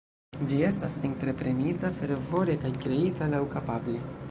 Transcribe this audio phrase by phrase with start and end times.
[0.51, 4.03] Ĝi estas entreprenita fervore kaj kreita laŭkapable.